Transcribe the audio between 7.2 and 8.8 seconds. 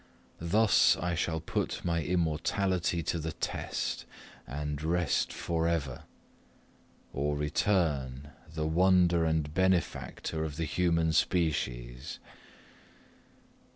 return, the